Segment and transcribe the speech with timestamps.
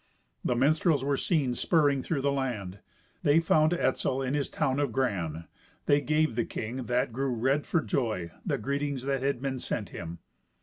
[0.43, 2.79] The minstrels were seen spurring through the land.
[3.21, 5.45] They found Etzel in his town of Gran.
[5.85, 9.89] They gave the king, that grew red for joy, the greetings that had been sent
[9.89, 10.17] him.